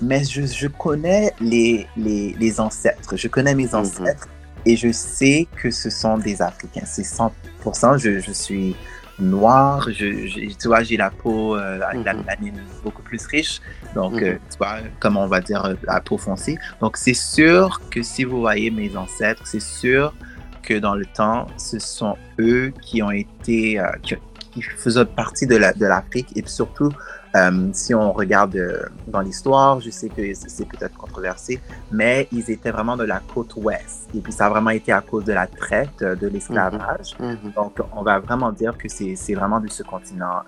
mais 0.00 0.24
je, 0.24 0.46
je 0.46 0.68
connais 0.68 1.34
les, 1.40 1.86
les, 1.96 2.34
les, 2.38 2.60
ancêtres. 2.60 3.16
Je 3.16 3.28
connais 3.28 3.54
mes 3.54 3.74
ancêtres. 3.74 4.28
Et 4.66 4.76
je 4.76 4.92
sais 4.92 5.48
que 5.56 5.70
ce 5.70 5.90
sont 5.90 6.18
des 6.18 6.40
Africains. 6.40 6.86
C'est 6.86 7.02
100%. 7.02 7.98
Je, 7.98 8.20
je 8.20 8.32
suis 8.32 8.76
noir. 9.20 9.88
Je, 9.90 10.52
tu 10.54 10.68
vois, 10.68 10.82
j'ai 10.82 10.96
la 10.96 11.10
peau, 11.10 11.56
euh, 11.56 11.78
la 11.78 11.94
mhm. 11.94 12.52
beaucoup 12.82 13.02
plus 13.02 13.24
riche. 13.26 13.60
Donc, 13.94 14.14
euh, 14.14 14.32
mhm. 14.32 14.38
tu 14.50 14.58
vois, 14.58 14.76
comme 14.98 15.16
on 15.16 15.26
va 15.26 15.40
dire, 15.40 15.64
euh, 15.64 15.74
la 15.84 16.00
peau 16.00 16.18
foncée. 16.18 16.58
Donc, 16.80 16.96
c'est 16.96 17.14
sûr 17.14 17.80
que 17.90 18.02
si 18.02 18.24
vous 18.24 18.40
voyez 18.40 18.70
mes 18.70 18.96
ancêtres, 18.96 19.46
c'est 19.46 19.62
sûr 19.62 20.14
que 20.62 20.74
dans 20.74 20.94
le 20.94 21.06
temps, 21.06 21.46
ce 21.56 21.78
sont 21.78 22.16
eux 22.38 22.72
qui 22.82 23.02
ont 23.02 23.10
été, 23.10 23.82
qui, 24.02 24.14
qui, 24.50 24.62
faisaient 24.62 25.04
partie 25.04 25.46
de 25.46 25.56
l'Afrique 25.56 26.34
de 26.34 26.40
et 26.40 26.44
surtout 26.46 26.90
euh, 27.36 27.68
si 27.72 27.94
on 27.94 28.12
regarde 28.12 28.56
euh, 28.56 28.82
dans 29.06 29.20
l'histoire, 29.20 29.80
je 29.80 29.90
sais 29.90 30.08
que 30.08 30.34
c'est 30.34 30.66
peut-être 30.66 30.96
controversé, 30.96 31.60
mais 31.92 32.26
ils 32.32 32.50
étaient 32.50 32.72
vraiment 32.72 32.96
de 32.96 33.04
la 33.04 33.20
côte 33.20 33.54
ouest. 33.56 34.08
Et 34.14 34.20
puis 34.20 34.32
ça 34.32 34.46
a 34.46 34.48
vraiment 34.48 34.70
été 34.70 34.90
à 34.90 35.00
cause 35.00 35.24
de 35.24 35.32
la 35.32 35.46
traite, 35.46 36.02
euh, 36.02 36.16
de 36.16 36.26
l'esclavage. 36.26 37.16
Mhm. 37.20 37.38
Mhm. 37.44 37.52
Donc 37.54 37.78
on 37.94 38.02
va 38.02 38.18
vraiment 38.18 38.50
dire 38.50 38.76
que 38.76 38.88
c'est 38.88 39.34
vraiment 39.34 39.60
de 39.60 39.68
ce 39.68 39.82
continent 39.82 40.42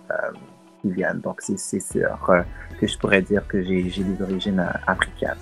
qu'ils 0.81 0.93
viennent. 0.93 1.21
Donc 1.21 1.41
c'est 1.41 1.57
sûr 1.81 2.19
que 2.81 2.87
je 2.87 2.99
pourrais 2.99 3.23
dire 3.23 3.47
que 3.47 3.63
j'ai 3.63 3.83
des 3.83 4.23
origines 4.23 4.67
africaines. 4.87 5.37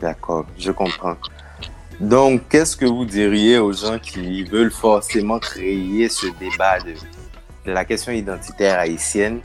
D'accord, 0.00 0.46
je 0.58 0.72
comprends. 0.72 1.16
Donc, 2.00 2.48
qu'est-ce 2.48 2.76
que 2.76 2.86
vous 2.86 3.04
diriez 3.04 3.58
aux 3.58 3.72
gens 3.72 3.98
qui 3.98 4.42
veulent 4.44 4.72
forcément 4.72 5.38
créer 5.38 6.08
ce 6.08 6.26
débat 6.40 6.80
de 6.80 6.94
la 7.64 7.84
question 7.84 8.12
identitaire 8.12 8.78
haïtienne 8.78 9.40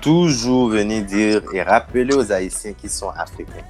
toujours 0.00 0.70
venir 0.70 1.04
dire 1.04 1.42
et 1.52 1.62
rappeler 1.62 2.14
aux 2.14 2.32
Haïtiens 2.32 2.72
qui 2.72 2.88
sont 2.88 3.10
africains. 3.10 3.64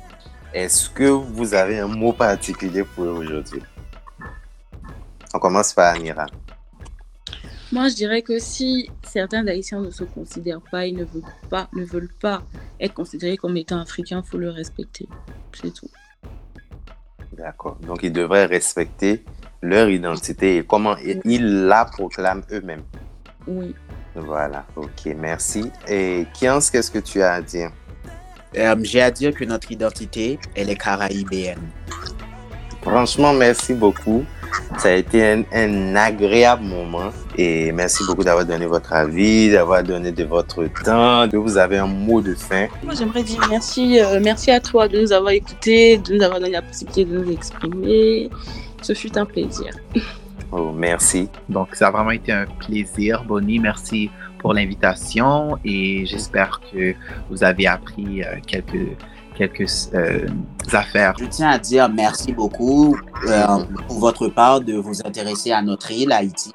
Est-ce 0.53 0.89
que 0.91 1.05
vous 1.05 1.55
avez 1.55 1.79
un 1.79 1.89
mot 1.89 2.13
particulier 2.13 2.85
pour 2.85 3.05
eux 3.05 3.19
aujourd'hui? 3.19 3.63
On 5.33 5.39
commence 5.39 5.73
par 5.73 5.95
Amira. 5.95 6.27
Moi, 7.73 7.89
je 7.89 7.95
dirais 7.95 8.23
que 8.23 8.41
si 8.41 8.91
certains 9.03 9.47
Haïtiens 9.47 9.81
ne 9.81 9.91
se 9.91 10.03
considèrent 10.03 10.61
pas, 10.73 10.87
ils 10.87 10.97
ne 10.97 11.05
veulent 11.05 11.23
pas, 11.49 11.69
ne 11.73 11.85
veulent 11.85 12.13
pas 12.21 12.43
être 12.81 12.95
considérés 12.95 13.37
comme 13.37 13.57
étant 13.57 13.81
africains, 13.81 14.23
il 14.25 14.29
faut 14.29 14.39
le 14.39 14.51
respecter. 14.51 15.09
C'est 15.53 15.73
tout. 15.73 15.89
D'accord. 17.33 17.77
Donc, 17.87 18.03
ils 18.03 18.13
devraient 18.13 18.47
respecter 18.47 19.25
leur 19.63 19.89
identité 19.89 20.57
et 20.57 20.65
comment 20.65 20.97
ils 20.97 21.67
la 21.67 21.85
proclament 21.85 22.43
eux-mêmes. 22.51 22.83
Oui. 23.47 23.75
Voilà, 24.15 24.67
ok, 24.77 25.15
merci. 25.17 25.71
Et 25.89 26.27
Kians, 26.39 26.61
qu'est-ce 26.71 26.91
que 26.91 26.99
tu 26.99 27.23
as 27.23 27.35
à 27.35 27.41
dire? 27.41 27.71
Euh, 28.57 28.75
j'ai 28.83 29.01
à 29.01 29.11
dire 29.11 29.35
que 29.35 29.45
notre 29.45 29.71
identité, 29.71 30.39
elle 30.57 30.71
est 30.71 30.77
caraïbéenne. 30.77 31.71
Franchement, 32.83 33.33
merci 33.33 33.75
beaucoup. 33.75 34.25
Ça 34.79 34.89
a 34.89 34.93
été 34.93 35.45
un, 35.53 35.95
agréable 35.95 36.65
moment 36.65 37.11
et 37.37 37.71
merci 37.71 38.03
beaucoup 38.05 38.25
d'avoir 38.25 38.45
donné 38.45 38.67
votre 38.67 38.93
avis, 38.93 39.51
d'avoir 39.51 39.85
donné 39.85 40.11
de 40.11 40.25
votre 40.25 40.65
temps, 40.83 41.27
de 41.27 41.37
vous 41.37 41.57
avez 41.57 41.79
un 41.79 41.87
mot 41.87 42.21
de 42.21 42.35
fin. 42.35 42.67
Moi, 42.83 42.95
j'aimerais 42.95 43.23
dire 43.23 43.47
merci, 43.49 44.01
euh, 44.01 44.19
merci 44.21 44.51
à 44.51 44.59
toi 44.59 44.89
de 44.89 45.01
nous 45.01 45.13
avoir 45.13 45.33
écoutés, 45.33 45.99
de 45.99 46.15
nous 46.15 46.23
avoir 46.23 46.41
donné 46.41 46.53
la 46.53 46.63
possibilité 46.63 47.05
de 47.05 47.19
nous 47.19 47.31
exprimer. 47.31 48.31
Ce 48.83 48.95
fut 48.95 49.17
un 49.17 49.27
plaisir. 49.27 49.73
Oh, 50.53 50.73
merci. 50.73 51.29
Donc, 51.49 51.75
ça 51.75 51.89
a 51.89 51.91
vraiment 51.91 52.11
été 52.11 52.33
un 52.33 52.47
plaisir, 52.47 53.25
Bonnie. 53.25 53.59
Merci 53.59 54.11
pour 54.41 54.55
l'invitation 54.55 55.59
et 55.65 56.07
j'espère 56.07 56.61
que 56.73 56.95
vous 57.29 57.45
avez 57.45 57.67
appris 57.67 58.23
euh, 58.23 58.37
quelques, 58.47 58.97
quelques 59.37 59.71
euh, 59.95 60.27
affaires. 60.73 61.15
Je 61.19 61.27
tiens 61.27 61.51
à 61.51 61.59
dire 61.59 61.89
merci 61.89 62.33
beaucoup 62.33 62.97
euh, 63.29 63.47
pour 63.87 63.99
votre 63.99 64.29
part 64.29 64.61
de 64.61 64.75
vous 64.75 65.01
intéresser 65.05 65.53
à 65.53 65.63
notre 65.63 65.91
île, 65.93 66.11
Haïti. 66.11 66.53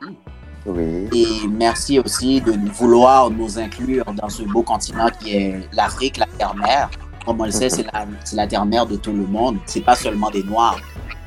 Oui. 0.66 1.08
Et 1.14 1.48
merci 1.48 2.00
aussi 2.00 2.42
de 2.42 2.54
vouloir 2.74 3.30
nous 3.30 3.60
inclure 3.60 4.06
dans 4.14 4.30
ce 4.30 4.42
beau 4.44 4.64
continent 4.64 5.10
qui 5.20 5.36
est 5.36 5.70
l'Afrique, 5.74 6.18
la 6.18 6.26
terre-mère. 6.38 6.90
Comme 7.26 7.42
on 7.42 7.46
le 7.46 7.52
sait, 7.52 7.70
c'est 7.70 7.84
la, 7.84 8.06
la 8.34 8.48
terre-mère 8.48 8.86
de 8.86 8.96
tout 8.96 9.12
le 9.12 9.26
monde. 9.26 9.58
C'est 9.66 9.82
pas 9.84 9.96
seulement 9.96 10.30
des 10.30 10.44
Noirs. 10.44 10.80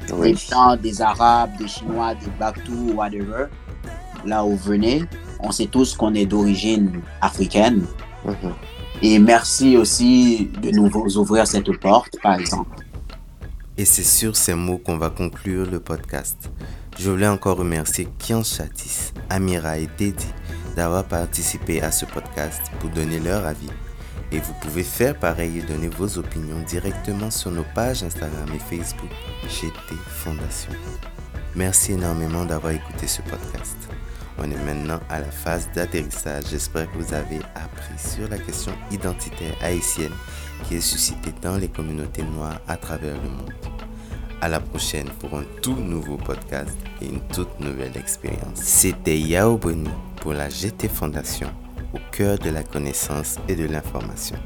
Des 0.07 0.35
Blancs, 0.49 0.81
des 0.81 1.03
Arabes, 1.03 1.51
des 1.59 1.69
Chinois, 1.69 2.15
des 2.15 2.31
Bactous, 2.39 2.93
whatever. 2.95 3.47
Là 4.25 4.45
où 4.45 4.51
vous 4.51 4.57
venez, 4.57 5.05
on 5.41 5.51
sait 5.51 5.67
tous 5.67 5.95
qu'on 5.97 6.15
est 6.15 6.27
d'origine 6.27 7.03
africaine. 7.21 7.85
Mhm. 8.25 8.55
Et 9.03 9.19
merci 9.19 9.77
aussi 9.77 10.51
de 10.63 10.71
nous 10.71 10.91
ouvrir 11.19 11.47
cette 11.47 11.71
porte, 11.79 12.17
par 12.23 12.35
exemple. 12.35 12.85
Et 13.77 13.85
c'est 13.85 14.03
sur 14.03 14.35
ces 14.35 14.55
mots 14.55 14.79
qu'on 14.79 14.97
va 14.97 15.11
conclure 15.11 15.71
le 15.71 15.79
podcast. 15.79 16.51
Je 16.99 17.11
voulais 17.11 17.29
encore 17.29 17.59
remercier 17.59 18.09
Kian 18.19 18.43
Chatis, 18.43 19.13
Amira 19.31 19.79
et 19.79 19.87
Teddy 19.87 20.27
d'avoir 20.75 21.05
participé 21.05 21.81
à 21.81 21.93
ce 21.93 22.05
podcast 22.05 22.61
pour 22.81 22.91
donner 22.91 23.21
leur 23.21 23.47
avis. 23.47 23.71
Et 24.31 24.41
vous 24.41 24.53
pouvez 24.61 24.83
faire 24.83 25.19
pareil 25.19 25.59
et 25.59 25.63
donner 25.63 25.89
vos 25.89 26.19
opinions 26.19 26.61
directement 26.67 27.31
sur 27.31 27.51
nos 27.51 27.65
pages 27.75 28.03
Instagram 28.03 28.49
et 28.55 28.59
Facebook 28.59 29.11
GT 29.49 29.95
Fondation. 30.07 30.73
Merci 31.57 31.93
énormément 31.93 32.45
d'avoir 32.45 32.73
écouté 32.73 33.07
ce 33.07 33.23
podcast. 33.23 33.77
On 34.39 34.45
est 34.45 34.65
maintenant 34.65 35.01
à 35.09 35.21
la 35.21 35.31
phase 35.31 35.69
d'atterrissage. 35.75 36.45
J'espère 36.51 36.91
que 36.93 36.99
vous 36.99 37.15
avez 37.15 37.39
appris 37.55 37.99
sur 37.99 38.29
la 38.29 38.39
question 38.39 38.73
identitaire 38.91 39.55
haïtienne 39.63 40.13
qui 40.65 40.77
est 40.77 40.81
suscitée 40.81 41.33
dans 41.43 41.57
les 41.57 41.69
communautés 41.69 42.23
noires 42.23 42.61
à 42.69 42.77
travers 42.77 43.17
le 43.17 43.31
monde. 43.31 43.53
À 44.41 44.49
la 44.49 44.61
prochaine 44.61 45.09
pour 45.19 45.37
un 45.39 45.45
tout 45.63 45.75
nouveau 45.75 46.17
podcast 46.17 46.77
et 47.01 47.07
une 47.07 47.21
toute 47.35 47.59
nouvelle 47.59 47.97
expérience. 47.97 48.57
C'était 48.57 49.19
Yao 49.19 49.57
Boni 49.57 49.91
pour 50.21 50.35
la 50.35 50.49
GT 50.49 50.89
Fondation 50.89 51.51
cœur 51.99 52.39
de 52.39 52.51
la 52.51 52.63
connaissance 52.63 53.37
et 53.49 53.57
de 53.57 53.65
l'information. 53.67 54.37